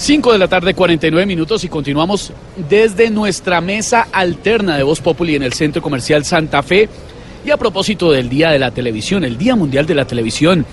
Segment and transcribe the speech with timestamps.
[0.00, 2.32] 5 de la tarde, 49 minutos y continuamos
[2.70, 6.88] desde nuestra mesa alterna de Voz Populi en el Centro Comercial Santa Fe.
[7.44, 10.64] Y a propósito del Día de la Televisión, el Día Mundial de la Televisión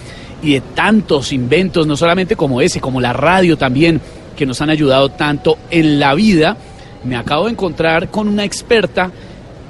[0.42, 4.00] y de tantos inventos, no solamente como ese, como la radio también,
[4.38, 6.55] que nos han ayudado tanto en la vida,
[7.04, 9.12] me acabo de encontrar con una experta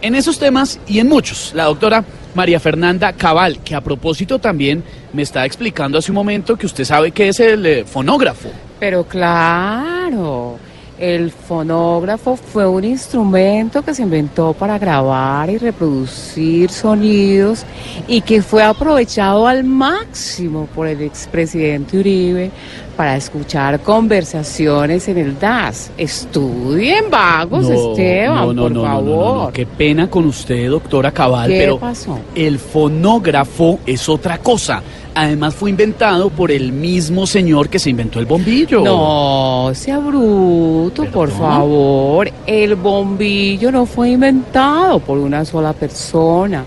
[0.04, 2.06] en esos temas y en muchos, la doctora
[2.36, 4.84] María Fernanda Cabal, que a propósito también
[5.14, 8.50] me está explicando hace un momento que usted sabe que es el eh, fonógrafo.
[8.80, 10.60] Pero claro,
[11.00, 17.66] el fonógrafo fue un instrumento que se inventó para grabar y reproducir sonidos
[18.08, 22.52] y que fue aprovechado al máximo por el expresidente Uribe
[22.96, 25.92] para escuchar conversaciones en el DAS.
[25.98, 29.54] Estudien, vagos, Esteban, no, por no, no, favor.
[29.54, 32.20] qué pena con usted, doctora Cabal, ¿Qué pero pasó?
[32.34, 34.82] el fonógrafo es otra cosa.
[35.20, 38.84] Además fue inventado por el mismo señor que se inventó el bombillo.
[38.84, 42.30] No, sea bruto, por favor.
[42.46, 46.66] El bombillo no fue inventado por una sola persona.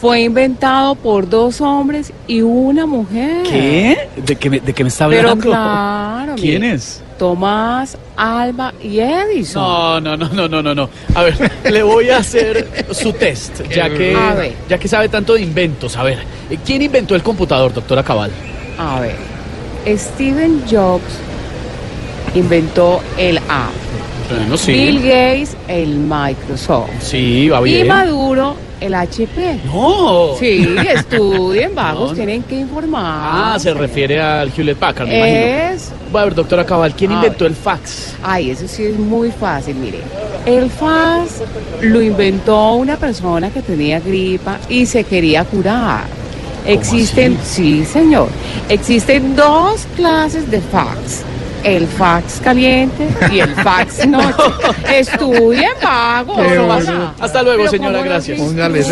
[0.00, 3.42] Fue inventado por dos hombres y una mujer.
[3.42, 4.08] ¿Qué?
[4.24, 5.50] ¿De qué me, de qué me está Pero hablando?
[5.50, 6.34] claro.
[6.36, 7.02] ¿Quién es?
[7.20, 9.62] Tomás, Alba y Edison.
[9.62, 10.88] No, no, no, no, no, no, no.
[11.14, 14.16] A ver, le voy a hacer su test, ya que,
[14.66, 15.98] ya que sabe tanto de inventos.
[15.98, 16.20] A ver,
[16.64, 18.30] ¿quién inventó el computador, doctora Cabal?
[18.78, 19.16] A ver,
[19.98, 21.29] Steven Jobs
[22.34, 23.90] inventó el Apple.
[24.30, 26.90] Bueno, Bill Gates el Microsoft.
[27.00, 27.88] Sí, va Y bien.
[27.88, 29.58] Maduro el HP.
[29.64, 30.34] No.
[30.38, 33.54] Sí, estudien, vagos, No, tienen que informar.
[33.54, 35.74] Ah, se refiere al Hewlett Packard, me imagino.
[35.74, 35.92] Es.
[36.14, 37.50] A ver, doctora Cabal, ¿quién A inventó ver.
[37.52, 38.14] el fax?
[38.22, 39.98] Ay, eso sí es muy fácil, mire.
[40.46, 41.42] El fax
[41.82, 46.04] lo inventó una persona que tenía gripa y se quería curar.
[46.66, 48.28] Existen, sí, señor.
[48.68, 51.24] Existen dos clases de fax.
[51.62, 54.42] El fax caliente y el fax noche.
[54.98, 56.38] Estudien, vagos.
[56.46, 56.84] Qué o bueno.
[56.84, 58.38] sea, Hasta luego, pero señora, ¿cómo no gracias.
[58.38, 58.82] Póngale?